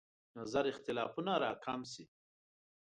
نظر 0.37 0.63
اختلافونه 0.73 1.31
راکم 1.43 1.81
شي. 1.91 2.03